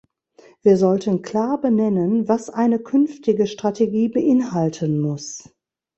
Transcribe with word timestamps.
Wir 0.63 0.77
sollten 0.77 1.21
klar 1.21 1.61
benennen, 1.61 2.27
was 2.27 2.49
eine 2.49 2.79
künftige 2.79 3.45
Strategie 3.45 4.09
beinhalten 4.09 4.99
muss. 4.99 5.53